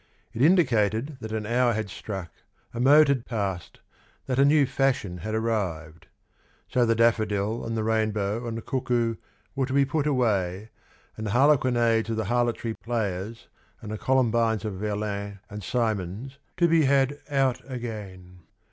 [0.33, 2.31] It indicated that an hour had struck,
[2.73, 3.81] a mode had passed,
[4.25, 6.07] that a hew fashion had arrived....
[6.67, 9.17] So the daffodil and the rainbow and the cuckoo
[9.55, 10.69] were to be put away,
[11.15, 13.47] and the Harlequinades of the harlotry players
[13.79, 18.39] and the Columbines of Verlaine and Symons to be had out again.